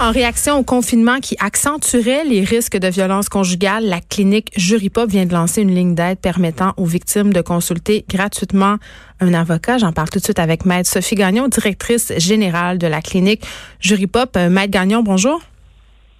[0.00, 5.26] En réaction au confinement qui accentuerait les risques de violence conjugale, la clinique Juripop vient
[5.26, 8.76] de lancer une ligne d'aide permettant aux victimes de consulter gratuitement
[9.20, 9.76] un avocat.
[9.76, 13.44] J'en parle tout de suite avec Maître Sophie Gagnon, directrice générale de la clinique
[13.80, 14.38] Juripop.
[14.38, 15.42] Euh, Maître Gagnon, bonjour.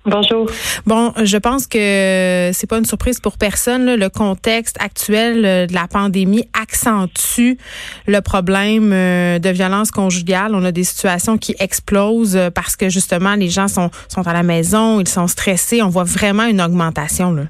[0.07, 0.51] Bonjour.
[0.87, 3.85] Bon, je pense que c'est pas une surprise pour personne.
[3.85, 3.97] Là.
[3.97, 7.59] Le contexte actuel euh, de la pandémie accentue
[8.07, 10.55] le problème euh, de violence conjugale.
[10.55, 14.33] On a des situations qui explosent euh, parce que justement les gens sont sont à
[14.33, 15.83] la maison, ils sont stressés.
[15.83, 17.33] On voit vraiment une augmentation.
[17.35, 17.43] Là.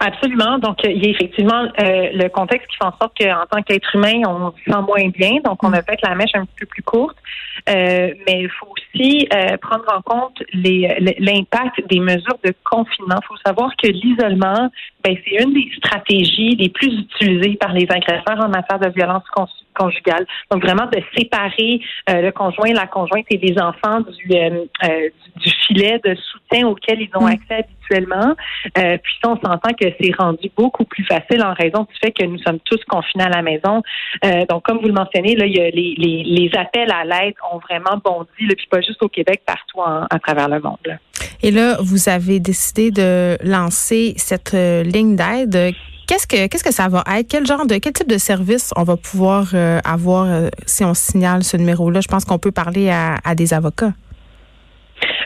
[0.00, 0.58] Absolument.
[0.58, 3.94] Donc, il y a effectivement euh, le contexte qui fait en sorte qu'en tant qu'être
[3.96, 5.40] humain, on se sent moins bien.
[5.44, 7.16] Donc, on a fait la mèche un peu plus courte.
[7.68, 13.16] Euh, mais il faut aussi euh, prendre en compte l'impact des mesures de confinement.
[13.20, 14.70] Il faut savoir que l'isolement,
[15.04, 19.24] ben, c'est une des stratégies les plus utilisées par les agresseurs en matière de violence
[19.74, 20.26] conjugale.
[20.50, 26.14] Donc, vraiment de séparer le conjoint, la conjointe et les enfants du, du, filet de
[26.14, 27.32] soutien auquel ils ont mm.
[27.32, 28.34] accès habituellement.
[28.74, 32.24] puis ça, on s'entend que c'est rendu beaucoup plus facile en raison du fait que
[32.24, 33.82] nous sommes tous confinés à la maison.
[34.24, 38.46] Euh, donc, comme vous le mentionnez, y a les, appels à l'aide ont vraiment bondi,
[38.46, 40.98] là, puis pas juste au Québec, partout à travers le monde.
[41.42, 45.74] Et là, vous avez décidé de lancer cette euh, ligne d'aide.
[46.06, 47.28] Qu'est-ce que qu'est-ce que ça va être?
[47.28, 50.26] Quel genre de quel type de service on va pouvoir euh, avoir
[50.64, 52.00] si on signale ce numéro-là?
[52.00, 53.92] Je pense qu'on peut parler à des avocats.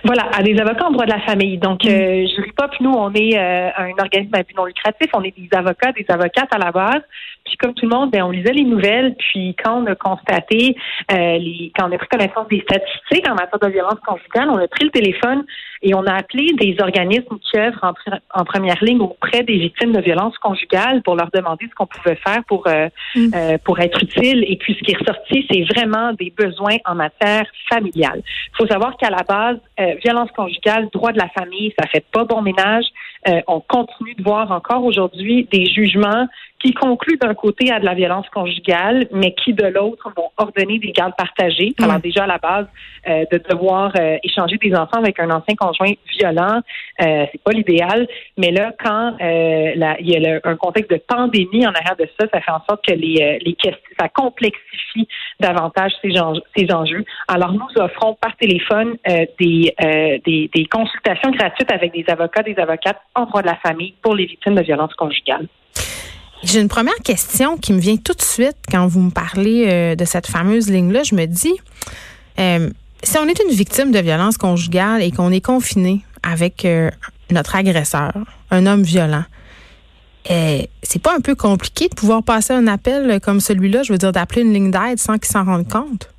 [0.04, 1.58] Voilà, à des avocats en droit de la famille.
[1.58, 1.88] Donc, mm.
[1.88, 5.08] euh, Jury Pop, nous, on est euh, un organisme à but non lucratif.
[5.14, 7.02] On est des avocats, des avocates à la base.
[7.44, 9.14] Puis, comme tout le monde, ben, on lisait les nouvelles.
[9.16, 10.76] Puis, quand on a constaté,
[11.10, 14.58] euh, les, quand on a pris connaissance des statistiques en matière de violence conjugale, on
[14.58, 15.44] a pris le téléphone
[15.82, 17.92] et on a appelé des organismes qui œuvrent en,
[18.40, 22.16] en première ligne auprès des victimes de violence conjugale pour leur demander ce qu'on pouvait
[22.16, 23.30] faire pour euh, mm.
[23.34, 24.44] euh, pour être utile.
[24.46, 28.22] Et puis, ce qui est ressorti, c'est vraiment des besoins en matière familiale.
[28.24, 32.04] Il faut savoir qu'à la base, euh, violence conjugale, droit de la famille, ça fait
[32.12, 32.84] pas bon ménage.
[33.28, 36.26] Euh, on continue de voir encore aujourd'hui des jugements
[36.62, 40.78] qui concluent d'un côté à de la violence conjugale, mais qui de l'autre vont ordonner
[40.78, 41.74] des gardes partagées.
[41.82, 42.66] Alors déjà à la base,
[43.08, 43.92] euh, de devoir
[44.22, 46.60] échanger des enfants avec un ancien conjoint violent,
[46.98, 48.06] c'est pas l'idéal.
[48.36, 52.40] Mais là, quand il y a un contexte de pandémie en arrière de ça, ça
[52.40, 55.08] fait en sorte que les, les questions, ça complexifie
[55.40, 56.12] davantage ces,
[56.56, 57.04] ces enjeux.
[57.28, 58.96] Alors nous offrons par téléphone
[59.38, 63.94] des euh, des, consultations gratuites avec des avocats, des avocates en droit de la famille
[64.02, 65.46] pour les victimes de violences conjugales.
[66.42, 69.94] J'ai une première question qui me vient tout de suite quand vous me parlez euh,
[69.94, 71.02] de cette fameuse ligne-là.
[71.04, 71.54] Je me dis,
[72.38, 72.68] euh,
[73.02, 76.66] si on est une victime de violence conjugale et qu'on est confiné avec
[77.30, 78.12] notre agresseur,
[78.50, 79.24] un homme violent,
[80.24, 84.12] c'est pas un peu compliqué de pouvoir passer un appel comme celui-là, je veux dire
[84.12, 86.12] d'appeler une ligne d'aide sans qu'il s'en rende compte?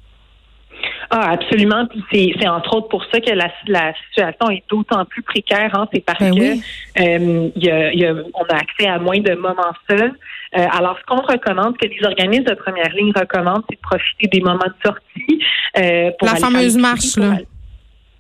[1.10, 1.86] Ah, absolument.
[2.10, 5.72] Puis c'est entre autres pour ça que la, la situation est d'autant plus précaire.
[5.74, 5.88] Hein.
[5.94, 9.34] C'est parce ben que euh, y a, y a, on a accès à moins de
[9.34, 10.14] moments seuls.
[10.56, 14.28] Euh, alors, ce qu'on recommande, que les organismes de première ligne recommandent, c'est de profiter
[14.28, 15.44] des moments de sortie.
[15.78, 17.38] Euh, pour la fameuse marche, là.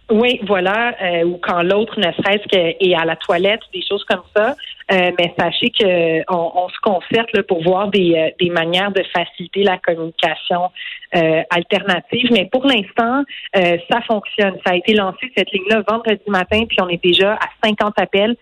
[0.10, 4.22] Oui, voilà, euh, ou quand l'autre ne serait-ce qu'est à la toilette, des choses comme
[4.36, 4.56] ça.
[4.92, 8.92] Euh, mais sachez que on, on se concerte là, pour voir des, euh, des manières
[8.92, 10.70] de faciliter la communication
[11.52, 12.30] alternative.
[12.32, 13.24] Mais pour l'instant,
[13.54, 14.58] ça fonctionne.
[14.66, 18.36] Ça a été lancé cette ligne-là vendredi matin, puis on est déjà à 50 appels.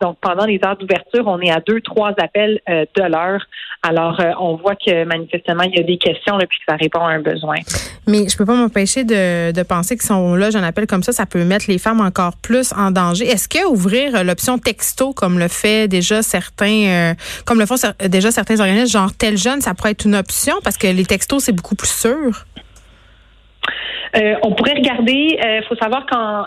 [0.00, 3.44] Donc pendant les heures d'ouverture, on est à deux, trois appels de l'heure.
[3.82, 7.00] Alors on voit que manifestement il y a des questions là, puis que ça répond
[7.00, 7.56] à un besoin.
[8.06, 11.12] Mais je peux pas m'empêcher de, de penser qu'ils sont là, j'en appelle comme ça,
[11.12, 13.26] ça peut mettre les femmes encore plus en danger.
[13.26, 17.14] Est-ce que ouvrir l'option texto, comme le fait déjà certains, euh,
[17.44, 17.76] comme le font
[18.08, 21.44] déjà certains organismes, genre tel jeune, ça pourrait être une option parce que les textos,
[21.44, 22.44] c'est beaucoup plus sûr?
[24.16, 26.46] Euh, on pourrait regarder, il euh, faut savoir quand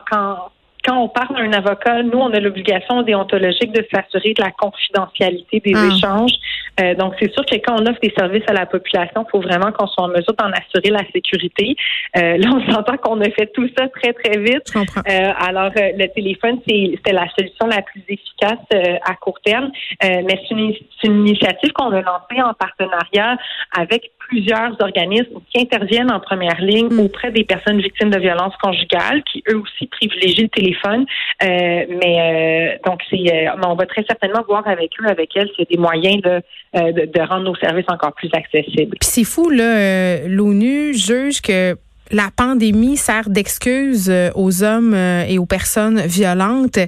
[0.83, 4.51] quand on parle à un avocat, nous, on a l'obligation déontologique de s'assurer de la
[4.51, 5.87] confidentialité des ah.
[5.87, 6.33] échanges.
[6.79, 9.41] Euh, donc, c'est sûr que quand on offre des services à la population, il faut
[9.41, 11.75] vraiment qu'on soit en mesure d'en assurer la sécurité.
[12.17, 14.73] Euh, là, on s'entend qu'on a fait tout ça très, très vite.
[14.75, 19.71] Euh, alors, euh, le téléphone, c'est la solution la plus efficace euh, à court terme.
[20.01, 20.73] mais c'est une,
[21.03, 23.37] une, initiative qu'on a lancée en partenariat
[23.77, 26.99] avec plusieurs organismes qui interviennent en première ligne Mm.
[27.01, 31.05] auprès des personnes victimes de violences conjugales, qui eux aussi privilégient le téléphone.
[31.43, 35.49] Euh, mais euh, donc, c'est, euh, on va très certainement voir avec eux, avec elles,
[35.49, 36.35] s'il y a des moyens de,
[36.77, 38.95] euh, de, de rendre nos services encore plus accessibles.
[39.01, 41.75] Puis c'est fou, là, euh, l'ONU juge que
[42.11, 46.79] la pandémie sert d'excuse euh, aux hommes euh, et aux personnes violentes.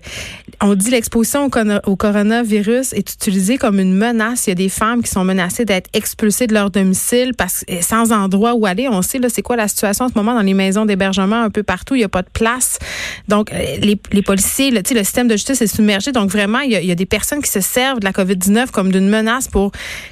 [0.61, 1.49] On dit l'exposition
[1.85, 4.47] au, coronavirus est utilisée comme une menace.
[4.47, 8.11] Il y a des femmes qui sont menacées d'être expulsées de leur domicile parce sans
[8.11, 8.87] endroit où aller.
[8.87, 11.49] On sait là c'est quoi la situation en ce moment dans les maisons d'hébergement un
[11.49, 11.95] peu partout.
[11.95, 12.79] Il n'y a pas de place.
[13.27, 16.11] Donc euh, les, les policiers, le, le système de justice est submergé.
[16.11, 19.09] Donc vraiment il y, a, des personnes qui se servent de la COVID-19 comme d'une
[19.09, 19.71] menace pour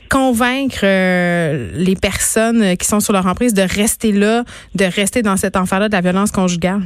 [0.09, 4.43] convaincre les personnes qui sont sur leur emprise de rester là,
[4.75, 6.81] de rester dans cet enfer-là de la violence conjugale?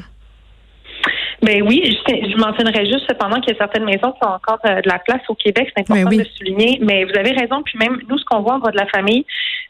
[1.41, 4.59] Ben oui, je, je mentionnerais juste cependant qu'il y a certaines maisons qui ont encore
[4.65, 6.23] euh, de la place au Québec, c'est important Mais oui.
[6.23, 6.79] de souligner.
[6.81, 9.25] Mais vous avez raison, puis même nous, ce qu'on voit en droit de la famille,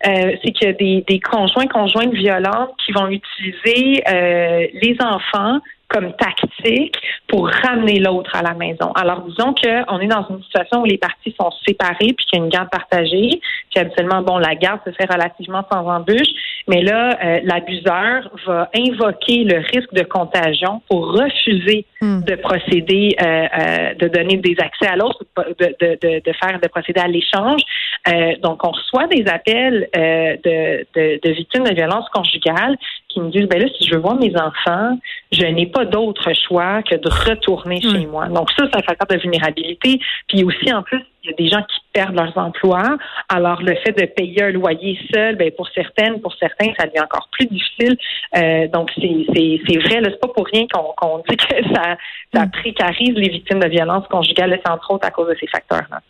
[0.08, 4.96] euh, c'est qu'il y a des, des conjoints, conjointes violentes qui vont utiliser euh, les
[5.02, 6.96] enfants comme tactique
[7.28, 8.92] pour ramener l'autre à la maison.
[8.96, 12.42] Alors disons qu'on est dans une situation où les parties sont séparées puis qu'il y
[12.42, 13.40] a une garde partagée,
[13.70, 16.28] puis habituellement bon la garde se fait relativement sans embûche,
[16.68, 22.22] mais là euh, l'abuseur va invoquer le risque de contagion pour refuser Hmm.
[22.24, 26.60] de procéder, euh, euh, de donner des accès à l'autre, de, de, de, de faire,
[26.62, 27.62] de procéder à l'échange.
[28.08, 32.76] Euh, donc, on reçoit des appels euh, de, de, de victimes de violences conjugales
[33.16, 35.00] qui me disent, ben là, si je veux voir mes enfants,
[35.32, 38.28] je n'ai pas d'autre choix que de retourner chez moi.
[38.28, 40.00] Donc, ça, c'est un facteur de vulnérabilité.
[40.28, 42.98] Puis aussi, en plus, il y a des gens qui perdent leurs emplois.
[43.30, 47.02] Alors, le fait de payer un loyer seul, ben, pour certaines, pour certains, ça devient
[47.02, 47.98] encore plus difficile.
[48.38, 51.98] Euh, donc, c'est, vrai, là, c'est pas pour rien qu'on, dit que ça,
[52.34, 52.52] ça Mm.
[52.52, 54.60] précarise les victimes de violences conjugales.
[54.68, 56.02] Entre autres à cause de ces facteurs-là.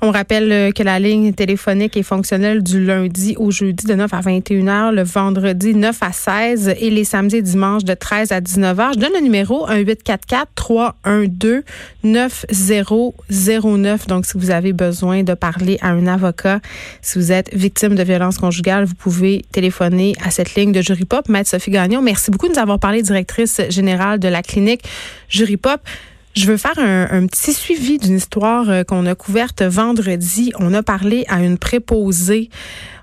[0.00, 4.14] On rappelle euh, que la ligne téléphonique est fonctionnelle du lundi au jeudi de 9
[4.14, 8.30] à 21 heures, le vendredi 9 à 16 et les samedis et dimanches de 13
[8.30, 8.92] à 19 heures.
[8.92, 11.62] Je donne le numéro 1 844 312
[12.04, 14.06] 9009.
[14.06, 16.60] Donc si vous avez besoin de parler à un avocat,
[17.02, 21.06] si vous êtes victime de violences conjugales, vous pouvez téléphoner à cette ligne de Jury
[21.06, 21.28] Pop.
[21.28, 24.84] Maître Sophie Gagnon, merci beaucoup de nous avoir parlé, directrice générale de la clinique
[25.28, 25.80] Jury Pop.
[26.38, 30.52] Je veux faire un, petit suivi d'une histoire euh, qu'on a couverte vendredi.
[30.60, 32.48] On a parlé à une préposée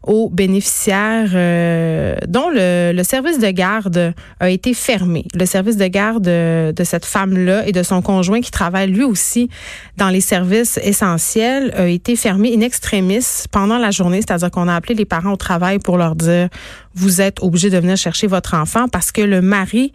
[0.05, 5.25] aux bénéficiaires euh, dont le, service de garde a été fermé.
[5.33, 9.49] Le service de garde de cette femme-là et de son conjoint qui travaille lui aussi
[9.97, 14.75] dans les services essentiels a été fermé in extremis pendant la journée, c'est-à-dire qu'on a
[14.75, 16.49] appelé les parents au travail pour leur dire
[16.95, 19.91] vous êtes obligés de venir chercher votre enfant parce que le mari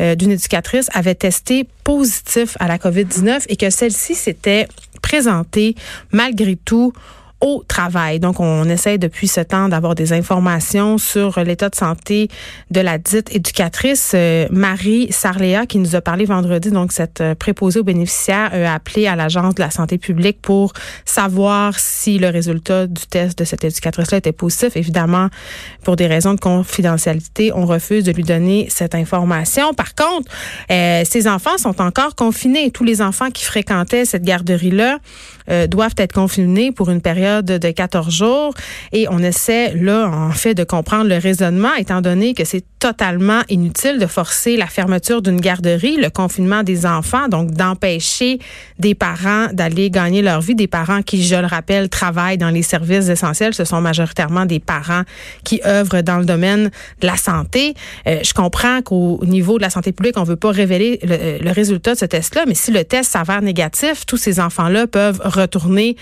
[0.00, 4.68] euh, d'une éducatrice avait testé positif à la COVID-19 et que celle-ci s'était
[5.00, 5.74] présentée
[6.12, 6.92] malgré tout
[7.42, 8.20] au travail.
[8.20, 12.28] Donc, on essaie depuis ce temps d'avoir des informations sur l'état de santé
[12.70, 16.70] de la dite éducatrice euh, Marie Sarléa qui nous a parlé vendredi.
[16.70, 20.72] Donc, cette euh, préposée aux bénéficiaires a appelé à l'Agence de la santé publique pour
[21.04, 24.76] savoir si le résultat du test de cette éducatrice-là était positif.
[24.76, 25.28] Évidemment,
[25.82, 29.74] pour des raisons de confidentialité, on refuse de lui donner cette information.
[29.74, 30.30] Par contre,
[30.70, 32.70] euh, ces enfants sont encore confinés.
[32.70, 34.98] Tous les enfants qui fréquentaient cette garderie-là
[35.50, 38.54] euh, doivent être confinés pour une période de 14 jours.
[38.92, 43.42] Et on essaie, là, en fait, de comprendre le raisonnement, étant donné que c'est totalement
[43.48, 48.40] inutile de forcer la fermeture d'une garderie, le confinement des enfants, donc d'empêcher
[48.80, 52.62] des parents d'aller gagner leur vie, des parents qui, je le rappelle, travaillent dans les
[52.62, 53.54] services essentiels.
[53.54, 55.02] Ce sont majoritairement des parents
[55.44, 56.70] qui œuvrent dans le domaine
[57.00, 57.74] de la santé.
[58.08, 61.50] Euh, je comprends qu'au niveau de la santé publique, on veut pas révéler le, le
[61.52, 65.96] résultat de ce test-là, mais si le test s'avère négatif, tous ces enfants-là peuvent retourner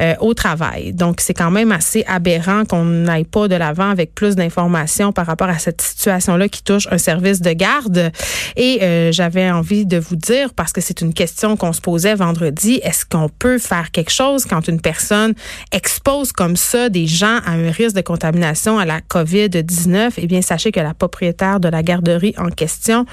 [0.00, 0.92] euh, au travail.
[0.92, 5.26] Donc, c'est quand même assez aberrant qu'on n'aille pas de l'avant avec plus d'informations par
[5.26, 8.12] rapport à cette situation-là qui touche un service de garde.
[8.56, 12.14] Et euh, j'avais envie de vous dire, parce que c'est une question qu'on se posait
[12.14, 15.34] vendredi, est-ce qu'on peut faire quelque chose quand une personne
[15.72, 20.12] expose comme ça des gens à un risque de contamination à la COVID-19?
[20.16, 23.06] Eh bien, sachez que la propriétaire de la garderie en question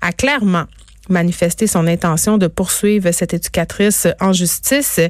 [0.00, 0.64] a clairement
[1.08, 5.00] manifesté son intention de poursuivre cette éducatrice en justice.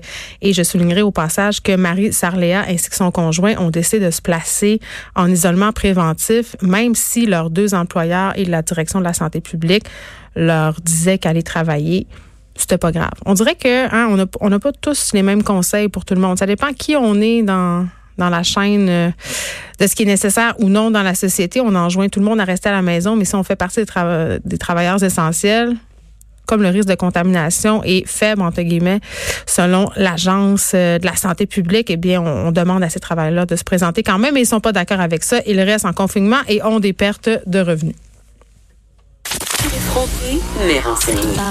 [0.43, 4.11] Et je soulignerai au passage que Marie Sarléa ainsi que son conjoint ont décidé de
[4.11, 4.81] se placer
[5.15, 9.85] en isolement préventif, même si leurs deux employeurs et la direction de la santé publique
[10.37, 12.07] leur disaient qu'aller travailler
[12.57, 13.15] c'était pas grave.
[13.27, 16.21] On dirait que hein, on n'a on pas tous les mêmes conseils pour tout le
[16.21, 16.39] monde.
[16.39, 19.11] Ça dépend qui on est dans dans la chaîne euh,
[19.81, 21.61] de ce qui est nécessaire ou non dans la société.
[21.61, 23.81] On enjoint tout le monde à rester à la maison, mais si on fait partie
[23.81, 25.77] des, trava des travailleurs essentiels,
[26.47, 29.01] comme le risque de contamination est faible, entre guillemets,
[29.47, 33.57] selon l'Agence euh, de la santé publique, eh bien, on, demande à ces travailleurs-là de
[33.57, 35.41] se présenter quand même, mais ils sont pas d'accord avec ça.
[35.47, 37.97] Ils restent en confinement et ont des pertes de revenus.
[40.67, 41.51] Les renseignements.